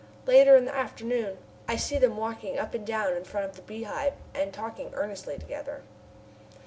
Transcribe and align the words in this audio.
Later, 0.25 0.55
in 0.55 0.65
the 0.65 0.73
afternoon, 0.73 1.37
I 1.67 1.75
see 1.75 1.99
them 1.99 2.17
walking 2.17 2.57
up 2.57 2.73
and 2.73 2.87
down 2.87 3.13
in 3.15 3.23
front 3.23 3.45
of 3.45 3.55
the 3.55 3.61
Beehive 3.61 4.13
and 4.33 4.51
talking 4.51 4.89
earnestly 4.95 5.37
together. 5.37 5.83